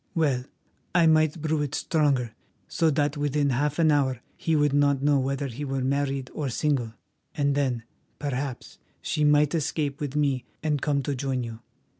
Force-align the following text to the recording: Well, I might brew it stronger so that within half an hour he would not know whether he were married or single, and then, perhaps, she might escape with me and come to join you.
Well, 0.15 0.45
I 0.95 1.05
might 1.05 1.39
brew 1.39 1.61
it 1.61 1.75
stronger 1.75 2.33
so 2.67 2.89
that 2.89 3.17
within 3.17 3.51
half 3.51 3.77
an 3.77 3.91
hour 3.91 4.19
he 4.35 4.55
would 4.55 4.73
not 4.73 5.03
know 5.03 5.19
whether 5.19 5.45
he 5.45 5.63
were 5.63 5.81
married 5.83 6.31
or 6.33 6.49
single, 6.49 6.95
and 7.35 7.53
then, 7.53 7.83
perhaps, 8.17 8.79
she 9.03 9.23
might 9.23 9.53
escape 9.53 10.01
with 10.01 10.15
me 10.15 10.43
and 10.63 10.81
come 10.81 11.03
to 11.03 11.13
join 11.13 11.43
you. 11.43 11.59